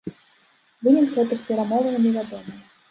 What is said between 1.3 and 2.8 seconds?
перамоваў невядомы.